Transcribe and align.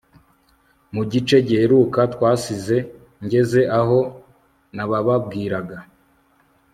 Mu 0.93 1.01
gice 1.11 1.35
giheruka 1.47 2.01
twasize 2.13 2.77
ngeze 3.25 3.61
aho 3.79 3.99
nabababwiraga 4.75 5.77